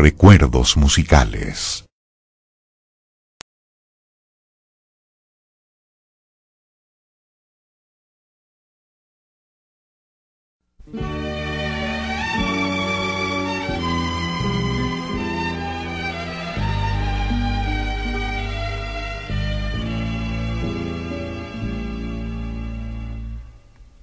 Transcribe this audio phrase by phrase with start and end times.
[0.00, 1.84] Recuerdos musicales.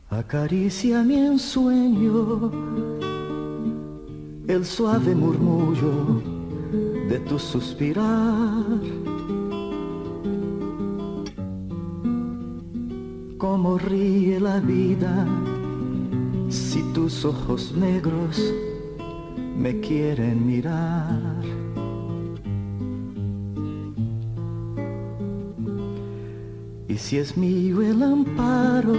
[0.10, 3.05] Acaricia mi ensueño
[4.48, 6.22] el suave murmullo
[7.10, 8.80] de tu suspirar.
[13.38, 15.26] Cómo ríe la vida
[16.50, 18.42] si tus ojos negros
[19.58, 21.44] me quieren mirar.
[26.88, 28.96] Y si es mío el amparo,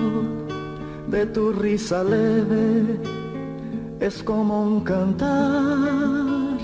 [1.10, 3.15] de tu risa leve
[4.00, 6.58] es como un cantar.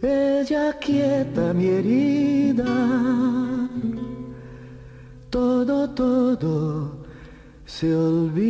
[0.00, 2.64] Ella quieta mi herida,
[5.30, 6.98] todo, todo
[7.66, 8.47] se olvida.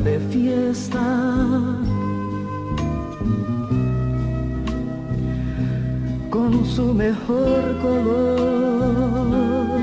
[0.00, 1.00] De fiesta.
[6.30, 9.80] Con su mejor color.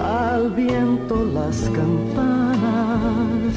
[0.00, 3.54] Al viento las campanas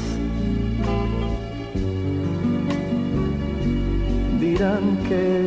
[4.40, 5.46] dirán que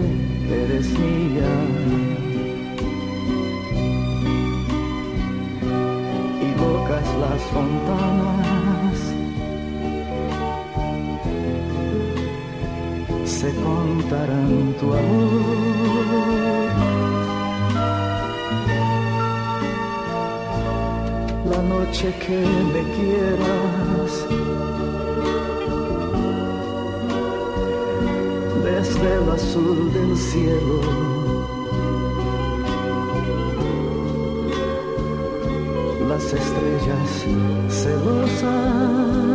[0.50, 1.27] eres mía.
[13.28, 16.68] Se contarán tu amor.
[21.52, 22.40] La noche que
[22.74, 24.12] me quieras
[28.64, 30.78] desde el azul del cielo.
[36.08, 37.10] Las estrellas
[37.70, 39.28] celosas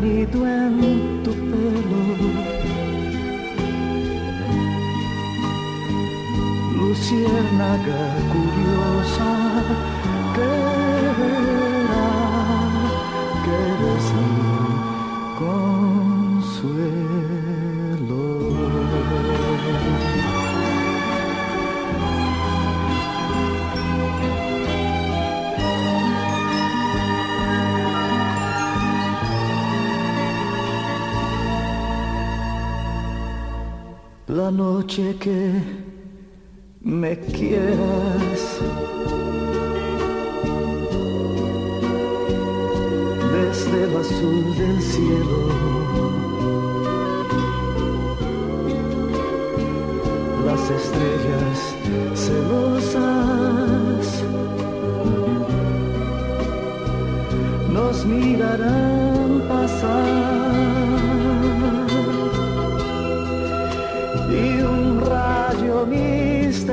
[0.00, 2.02] nido en tu pelo.
[6.76, 8.02] Luciérnaga
[8.32, 9.28] curiosa
[34.50, 35.52] noche que
[36.80, 38.58] me quieras.
[43.32, 45.40] Desde el azul del cielo.
[50.46, 51.58] Las estrellas
[52.14, 53.04] celosas
[57.72, 60.49] nos mirarán pasar.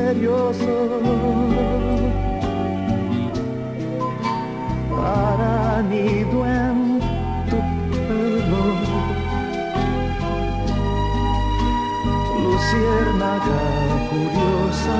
[0.07, 0.75] Misterioso
[4.95, 6.99] para nido en
[7.49, 7.57] tu
[8.07, 8.65] pelo.
[14.09, 14.99] Curiosa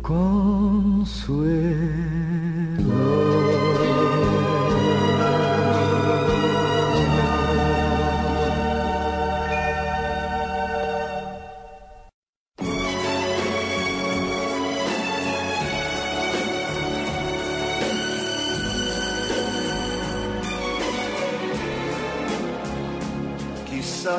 [0.02, 1.14] consuelo.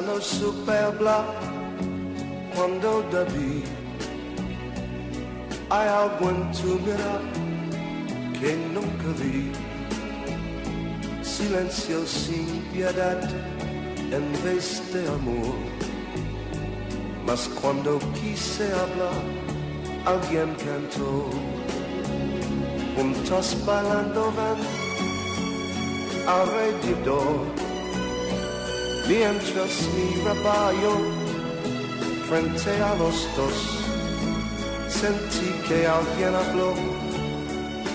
[0.00, 1.24] Non superbla
[2.54, 3.62] quando da vi
[5.70, 7.20] hay algo en tu mirar
[8.38, 9.50] que nunca vi.
[11.22, 13.20] Silencio sin piedad
[14.10, 15.56] en vez de amor.
[17.26, 19.22] Mas cuando quise hablar,
[20.04, 21.30] alguien cantó.
[22.96, 24.58] Juntos bailando van
[26.28, 27.53] alrededor.
[29.06, 30.92] Mientras mi rebaño
[32.26, 33.84] frente a los dos
[34.88, 36.72] sentí que alguien habló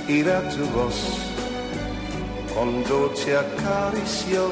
[0.08, 1.18] y era tu voz.
[2.54, 4.52] Cuando te acarició,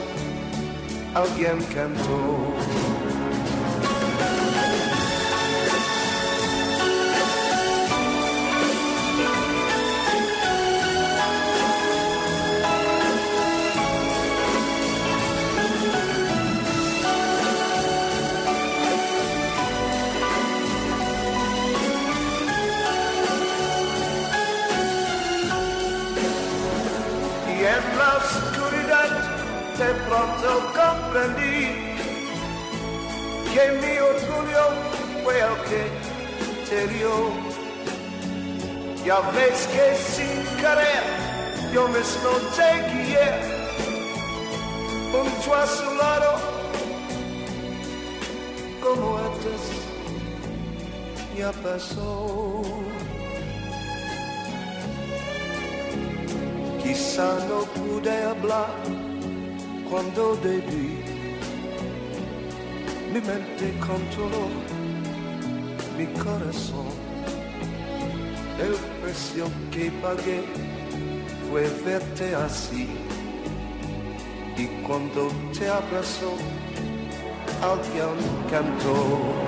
[1.13, 2.96] alguien cantó.
[30.07, 31.61] Pronto comprendí
[33.53, 34.65] que mi orgullo
[35.23, 35.83] fue el que
[36.69, 37.15] te dio.
[39.05, 41.03] Ya ves que sin querer
[41.73, 43.27] yo mismo te guié
[45.11, 46.31] junto a su lado
[48.83, 49.61] como antes
[51.37, 52.61] ya pasó.
[56.83, 58.96] Quizá no pude hablar
[59.89, 61.03] cuando debí.
[63.13, 64.47] Mi mente controló
[65.97, 66.87] mi corazón.
[68.59, 70.43] El precio que pagué
[71.49, 72.87] fue verte así.
[74.57, 76.33] Y cuando te abrazó,
[77.61, 78.17] alguien
[78.49, 79.46] cantó.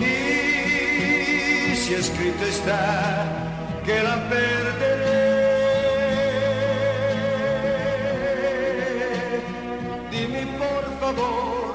[0.00, 3.24] Y si escrito está
[3.84, 5.40] que la perderé,
[10.10, 11.74] dime por favor,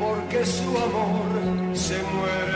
[0.00, 2.53] porque su amor se muere.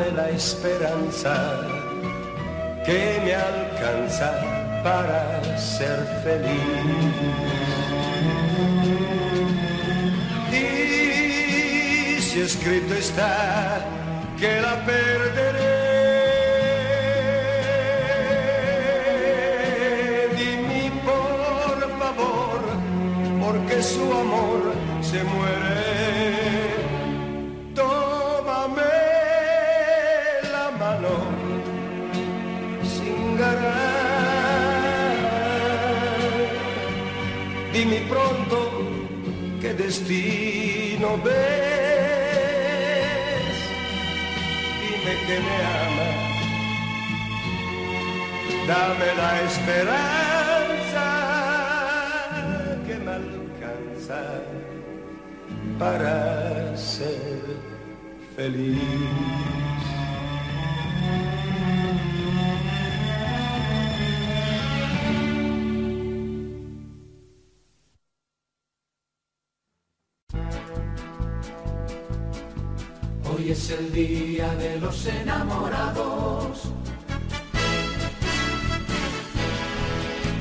[0.00, 1.60] dame la esperanza
[2.84, 4.32] que me alcanza
[4.82, 6.60] para ser feliz.
[10.52, 13.84] Y si escrito está
[14.38, 15.78] que la perderé,
[20.36, 22.60] dime por favor,
[23.40, 24.60] porque su amor
[25.02, 25.80] se muere
[31.10, 31.18] la mano
[32.82, 33.90] sin ganar.
[37.72, 38.58] Dime pronto
[39.60, 41.36] qué destino ves.
[44.82, 46.30] Dime que me amas
[48.66, 51.06] dame la esperanza
[52.86, 54.20] que me alcanza
[55.78, 57.42] para ser
[58.36, 59.69] feliz.
[74.90, 76.62] Los enamorados.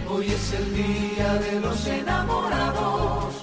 [0.09, 3.35] Hoy es el día de los enamorados.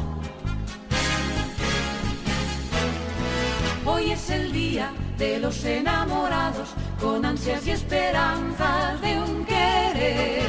[3.85, 6.71] Hoy es el día de los enamorados,
[7.01, 10.43] con ansias y esperanzas de un querer.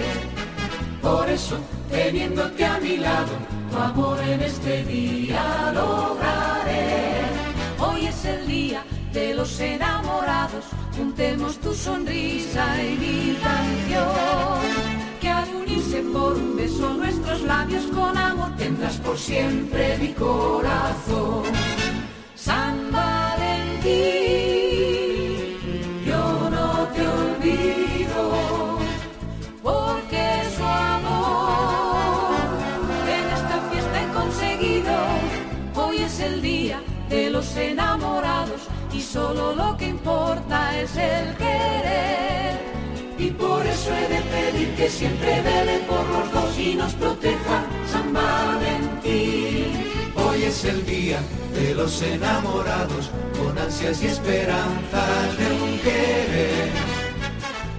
[1.04, 1.60] Por eso,
[1.92, 3.34] teniéndote a mi lado,
[3.70, 7.22] tu amor en este día lograré.
[7.80, 8.84] Hoy es el día
[9.18, 14.60] de los enamorados, juntemos tu sonrisa y mi canción
[15.20, 21.46] que al unirse por un beso nuestros labios con amor tendrás por siempre mi corazón.
[22.36, 23.88] San Valentín,
[26.06, 28.78] yo no te olvido,
[29.64, 32.36] porque su amor
[33.18, 34.96] en esta fiesta he conseguido.
[35.74, 38.17] Hoy es el día de los enamorados
[39.18, 42.54] solo lo que importa es el querer.
[43.18, 47.58] Y por eso he de pedir que siempre vele por los dos y nos proteja
[47.92, 49.70] San Valentín.
[50.24, 51.20] Hoy es el día
[51.58, 53.04] de los enamorados,
[53.40, 56.70] con ansias y esperanzas de un querer.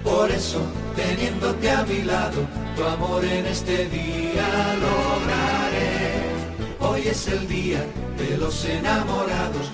[0.03, 0.61] Por eso,
[0.95, 2.41] teniéndote a mi lado,
[2.75, 4.47] tu amor en este día
[4.85, 5.99] lograré.
[6.81, 7.81] Hoy es el día
[8.17, 9.65] de los enamorados,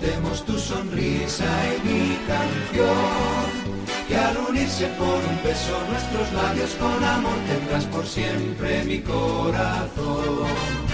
[0.00, 3.70] juntemos tu sonrisa y mi canción
[4.08, 10.89] que al unirse por un beso nuestros labios con amor tendrás por siempre mi corazón.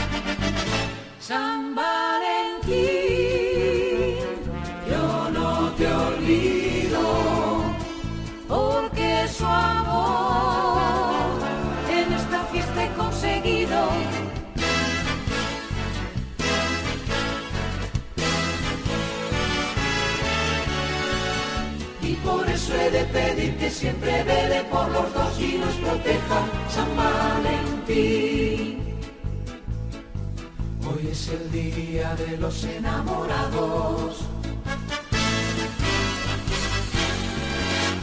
[23.16, 26.38] Pedir que siempre vele por los dos y nos proteja
[26.74, 28.70] San Valentín.
[30.86, 34.20] Hoy es el día de los enamorados.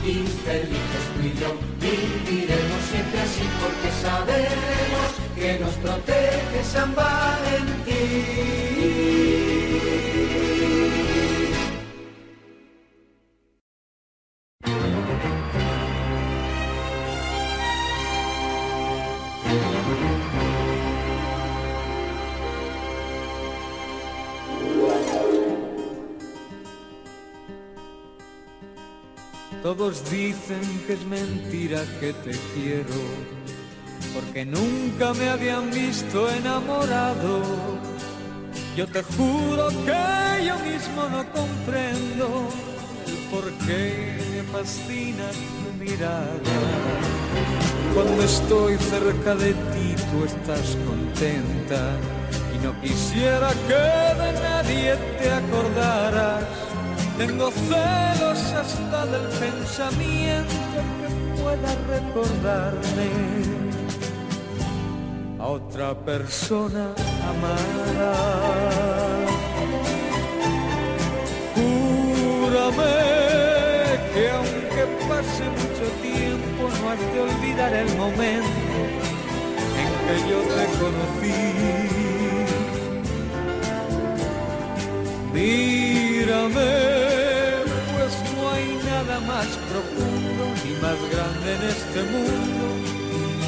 [0.05, 7.73] Infelices tú y yo viviremos siempre así porque sabemos que nos protege San Valentín.
[29.63, 32.99] Todos dicen que es mentira que te quiero,
[34.13, 37.39] porque nunca me habían visto enamorado.
[38.75, 42.49] Yo te juro que yo mismo no comprendo
[43.07, 46.55] el por qué me fascina tu mirada.
[47.95, 51.95] Cuando estoy cerca de ti tú estás contenta
[52.53, 56.72] y no quisiera que de nadie te acordaras.
[57.17, 60.55] Tengo celos hasta del pensamiento
[60.99, 63.09] que pueda recordarme
[65.39, 66.93] a otra persona
[67.29, 68.13] amada.
[71.55, 72.95] Júrame
[74.13, 78.79] que aunque pase mucho tiempo no has de olvidar el momento
[79.81, 81.73] en que yo te conocí.
[86.25, 86.71] Mírame,
[87.91, 92.63] pues no hay nada más profundo ni más grande en este mundo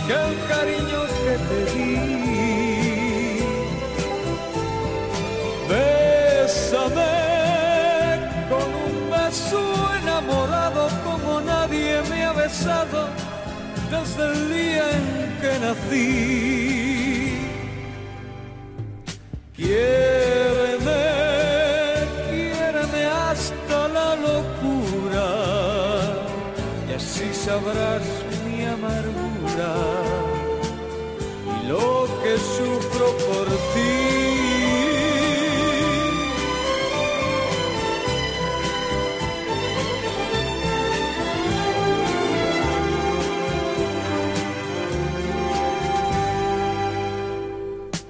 [0.05, 1.95] que el cariño que te di.
[5.69, 7.13] Bésame
[8.49, 9.61] con un beso
[10.01, 13.07] enamorado como nadie me ha besado
[13.89, 15.05] desde el día en
[15.39, 16.95] que nací.
[27.55, 28.03] Sabrás
[28.45, 29.73] mi amargura
[31.53, 33.95] y lo que sufro por ti.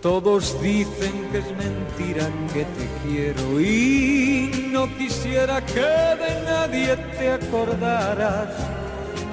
[0.02, 5.82] Todos dicen que es mentira que te quiero y no quisiera que
[6.24, 8.85] de nadie te acordaras.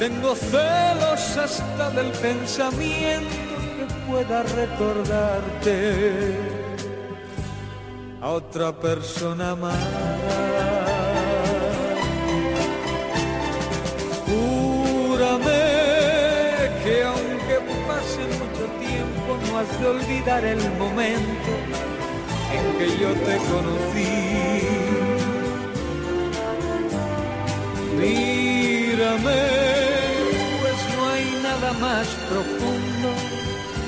[0.03, 6.35] Tengo celos hasta del pensamiento que pueda recordarte
[8.21, 10.19] a otra persona amada.
[14.27, 15.63] Júrame
[16.83, 17.57] que aunque
[17.87, 21.53] pase mucho tiempo no has de olvidar el momento
[22.57, 24.33] en que yo te conocí.
[27.97, 29.72] Mírame,
[31.75, 33.09] más profundo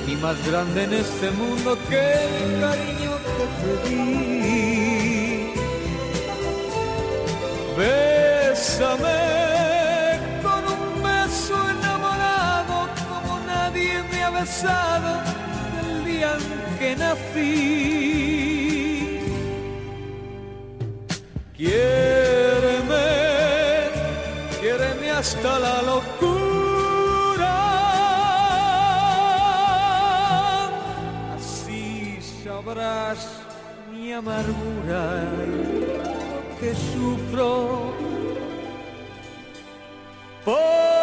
[0.06, 2.12] ni más grande en este mundo que
[2.44, 5.52] el cariño que te di.
[7.76, 9.20] Bésame
[10.42, 12.76] con un beso enamorado
[13.08, 15.10] como nadie me ha besado
[15.74, 16.44] del día en
[16.78, 17.44] que nací.
[21.56, 23.06] Quiéreme,
[24.60, 26.53] quiéreme hasta la locura.
[33.14, 33.28] Sabrás
[33.90, 35.24] mi amargura
[36.58, 37.94] que sufro.
[40.44, 40.93] Por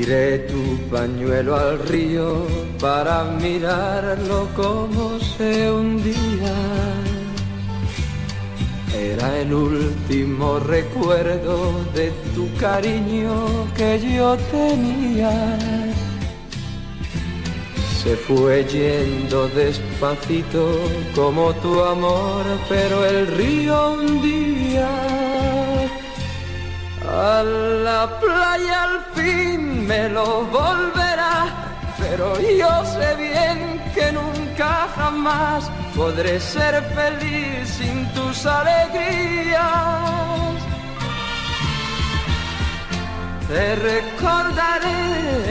[0.00, 2.46] Tiré tu pañuelo al río
[2.80, 6.56] para mirarlo como se hundía.
[8.94, 15.58] Era el último recuerdo de tu cariño que yo tenía.
[18.02, 20.80] Se fue yendo despacito
[21.14, 24.88] como tu amor, pero el río hundía.
[27.06, 29.49] A la playa al fin
[29.90, 31.36] me lo volverá,
[31.98, 32.26] pero
[32.62, 33.58] yo sé bien
[33.92, 39.60] que nunca jamás podré ser feliz sin tus alegrías.
[43.48, 45.00] Te recordaré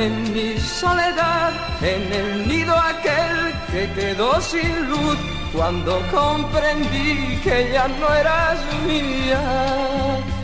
[0.06, 3.38] en mi soledad, en el nido aquel
[3.72, 5.18] que quedó sin luz,
[5.54, 10.39] cuando comprendí que ya no eras mía.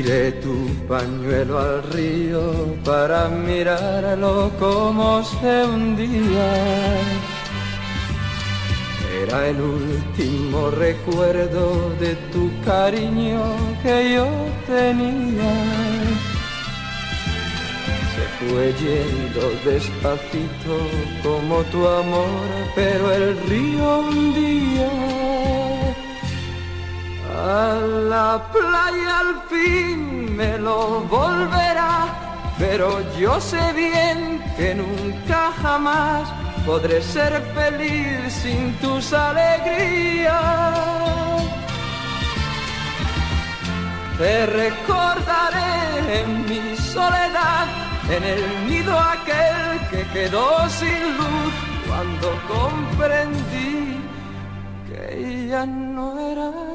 [0.00, 0.54] Tiré tu
[0.86, 2.40] pañuelo al río
[2.84, 6.50] para mirarlo como se hundía.
[9.22, 13.42] Era el último recuerdo de tu cariño
[13.82, 14.28] que yo
[14.68, 15.52] tenía.
[18.14, 20.74] Se fue yendo despacito
[21.24, 25.37] como tu amor, pero el río hundía.
[27.38, 27.74] A
[28.12, 32.06] la playa al fin me lo volverá,
[32.58, 36.28] pero yo sé bien que nunca jamás
[36.66, 40.34] podré ser feliz sin tus alegrías.
[44.18, 47.66] Te recordaré en mi soledad,
[48.10, 51.54] en el nido aquel que quedó sin luz
[51.86, 54.00] cuando comprendí
[54.88, 56.67] que ya no eras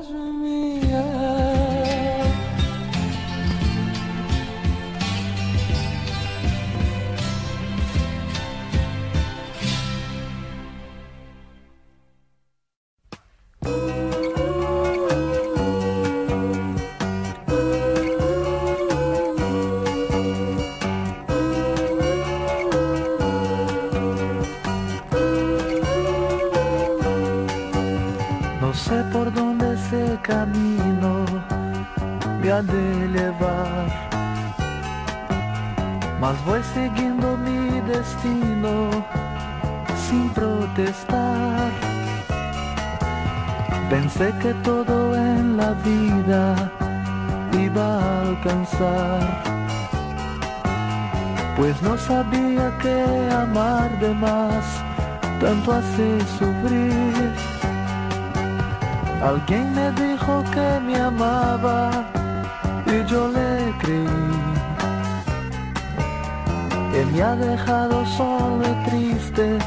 [66.94, 69.58] Él me ha dejado solo y triste,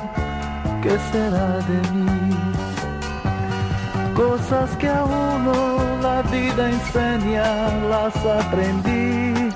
[0.83, 2.37] ¿qué será de mí?
[4.15, 5.53] Cosas que a uno
[6.01, 9.51] la vida enseña, las aprendí.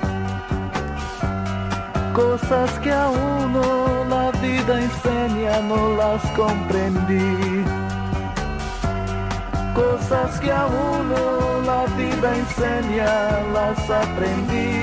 [2.13, 7.65] Cosas que a uno la vida enseña, no las comprendí.
[9.75, 11.23] Cosas que a uno
[11.65, 13.13] la vida enseña,
[13.55, 14.80] las aprendí.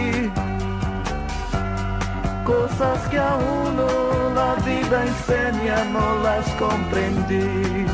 [2.48, 7.86] Cosas que a uno la vida enseña, no las comprendí.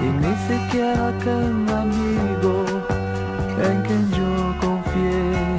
[0.00, 2.64] Y ni siquiera aquel amigo
[3.68, 5.58] en quien yo confié.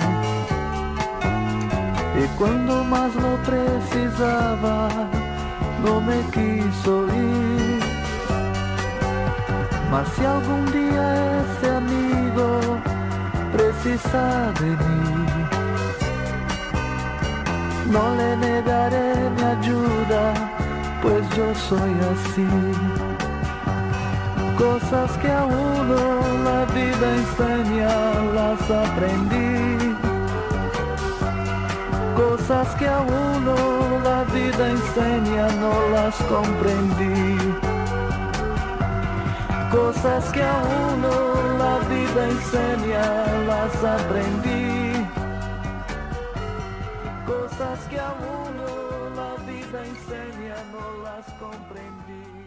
[2.22, 4.90] Y cuando más lo precisaba,
[5.84, 7.80] no me quiso ir.
[9.92, 12.48] Mas si algún día ese amigo
[13.52, 15.50] precisa de mí,
[17.92, 20.34] no le negaré mi ayuda,
[21.02, 22.89] pues yo soy así.
[24.60, 26.02] Cosas que a uno
[26.44, 27.88] la vida enseña,
[28.36, 29.96] las aprendí.
[32.14, 33.56] Cosas que a uno
[34.04, 37.38] la vida enseña, no las comprendí.
[39.72, 41.14] Cosas que a uno
[41.58, 43.06] la vida enseña,
[43.48, 45.08] las aprendí.
[47.26, 48.12] Cosas que a
[48.44, 48.68] uno
[49.16, 52.39] la vida enseña, no las comprendí.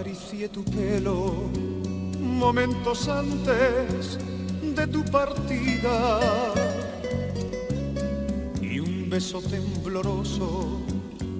[0.00, 1.50] Acaricié tu pelo
[2.18, 4.16] momentos antes
[4.74, 6.20] de tu partida
[8.62, 10.80] y un beso tembloroso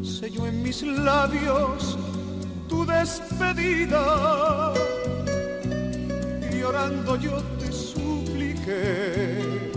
[0.03, 1.99] selló en mis labios
[2.69, 4.75] tu despedida.
[6.53, 9.73] Llorando yo te supliqué,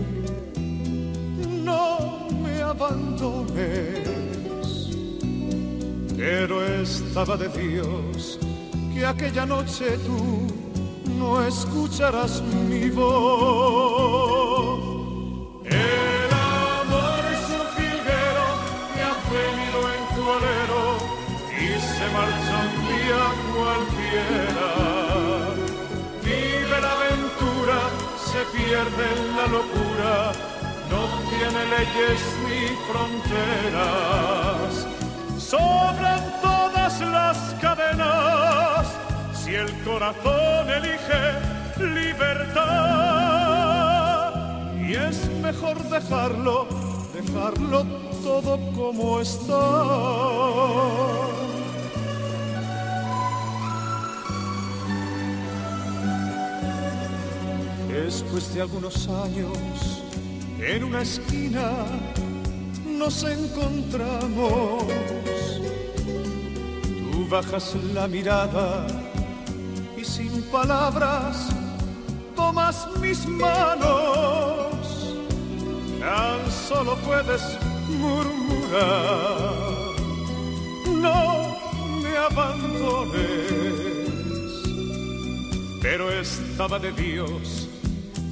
[1.64, 4.04] no me abandones
[6.16, 8.38] pero estaba de Dios
[8.94, 10.46] que aquella noche tú
[11.18, 13.74] no escucharás mi voz.
[15.64, 18.46] El amor es un jilguero
[18.92, 20.82] que ha venido en tu alero
[21.58, 23.22] y se marcha un día
[23.56, 24.70] cualquiera.
[26.22, 27.78] Vive la aventura,
[28.30, 30.14] se pierde en la locura,
[30.92, 34.74] no tiene leyes ni fronteras
[35.54, 38.43] sobran todas las cadenas
[39.44, 41.22] si el corazón elige
[41.78, 42.64] libertad.
[44.76, 46.66] Y es mejor dejarlo,
[47.12, 47.84] dejarlo
[48.22, 49.64] todo como está.
[57.88, 60.02] Después de algunos años,
[60.58, 61.70] en una esquina
[62.86, 64.84] nos encontramos.
[67.12, 69.03] Tú bajas la mirada
[70.14, 71.48] sin palabras
[72.36, 74.70] tomas mis manos.
[75.98, 77.42] Tan solo puedes
[77.88, 78.84] murmurar,
[81.04, 81.20] no
[82.02, 83.64] me abandones.
[85.82, 87.68] Pero estaba de Dios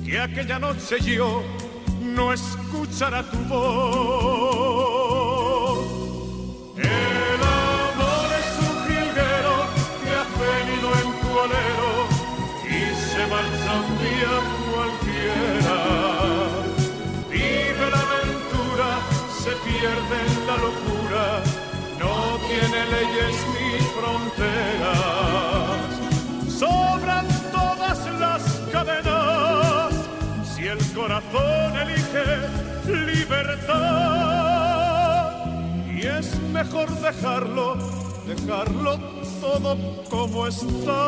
[0.05, 1.43] que aquella noche yo
[2.01, 4.62] no escuchara tu voz.
[35.95, 37.77] Y es mejor dejarlo,
[38.27, 38.99] dejarlo
[39.41, 39.77] todo
[40.09, 41.01] como está.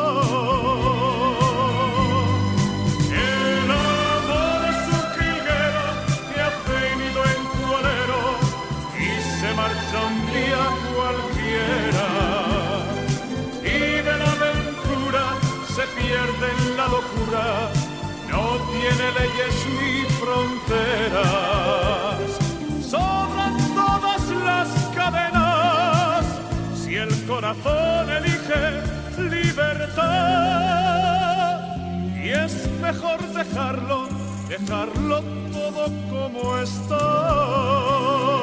[3.11, 5.85] El amor es un jilguero
[6.27, 8.21] que ha venido en tu alero
[8.99, 10.63] y se marcha un día
[10.95, 12.07] cualquiera.
[13.63, 15.23] Y de la aventura
[15.75, 17.45] se pierde en la locura,
[18.29, 21.94] no tiene leyes ni fronteras.
[27.35, 28.63] Corazón elige
[29.17, 29.99] libertad.
[32.15, 34.07] Y es mejor dejarlo,
[34.47, 35.21] dejarlo
[35.51, 38.34] todo como está.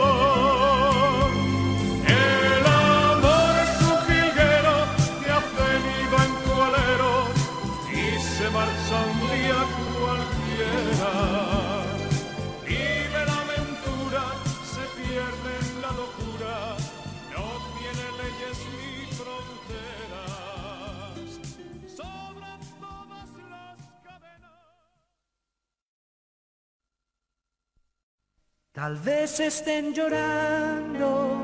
[28.83, 31.39] Tal vez estén llorando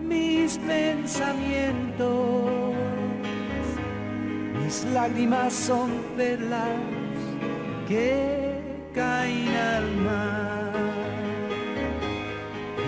[0.00, 2.74] mis pensamientos,
[4.58, 6.80] mis lágrimas son perlas
[7.86, 8.62] que
[8.94, 10.72] caen al mar.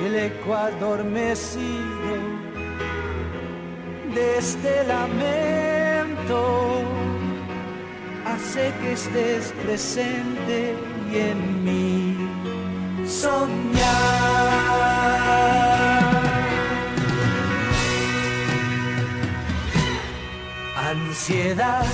[0.06, 1.34] El Ecuador me
[4.14, 6.40] de este lamento,
[8.24, 10.74] hace que estés presente
[11.12, 11.97] y en mí
[13.08, 13.78] soñar.
[20.76, 21.86] Ansiedad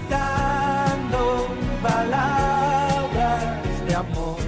[1.81, 3.41] palabras
[3.87, 4.39] de amor.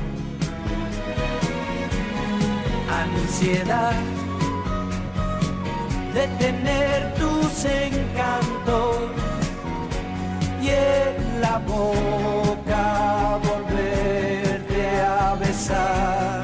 [2.89, 3.96] Ansiedad
[6.13, 8.92] de tener tus encantos
[11.43, 16.41] la boca volverte a besar.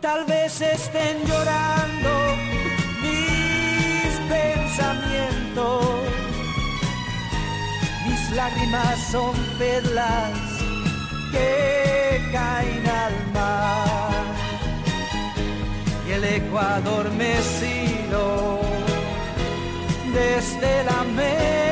[0.00, 2.12] Tal vez estén llorando
[3.04, 5.84] mis pensamientos,
[8.06, 10.38] mis lágrimas son perlas
[11.32, 11.50] que
[12.36, 14.24] caen al mar
[16.06, 18.60] y el Ecuador mecido
[20.14, 21.71] de este lamento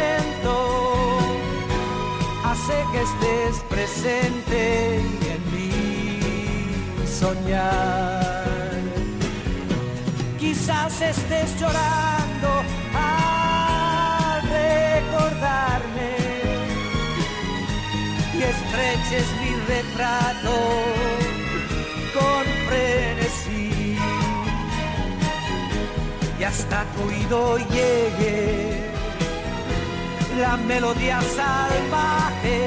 [2.60, 8.80] hace que estés presente y en mí soñar.
[10.38, 12.62] Quizás estés llorando
[12.94, 16.12] al recordarme
[18.34, 20.56] y estreches mi retrato
[22.14, 23.98] con frenesí
[26.38, 28.89] y hasta tu oído llegue
[30.40, 32.58] la melodía salvaje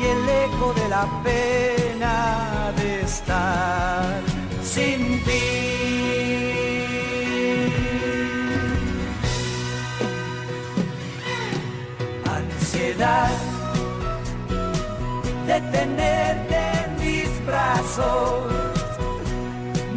[0.00, 4.20] y el eco de la pena de estar
[4.62, 5.48] sin ti.
[12.38, 13.30] Ansiedad
[15.46, 18.52] de tenerte en mis brazos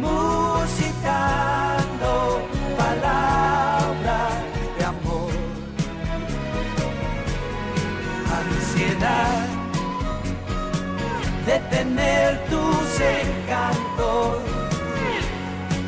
[0.00, 1.71] musitando
[11.46, 14.38] De tener tus encantos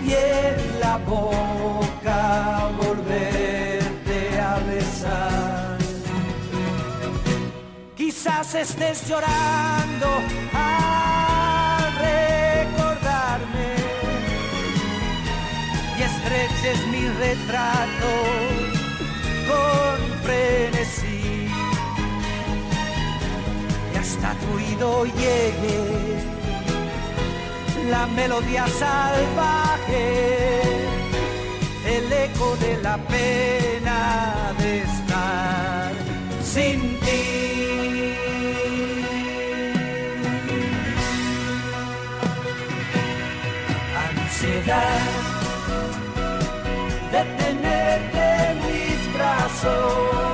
[0.04, 5.78] y en la boca volverte a besar.
[7.96, 10.08] Quizás estés llorando
[10.52, 13.70] al recordarme
[15.96, 18.43] y estreches mi retrato
[24.54, 26.24] oído llegue
[27.90, 30.62] la melodía salvaje,
[31.86, 35.92] el eco de la pena de estar
[36.42, 37.44] sin ti.
[44.10, 45.00] ansiedad
[47.12, 50.33] de tenerte en mis brazos.